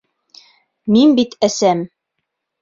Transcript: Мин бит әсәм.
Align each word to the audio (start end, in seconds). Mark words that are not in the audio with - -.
Мин 0.95 1.13
бит 1.19 1.37
әсәм. 1.49 1.85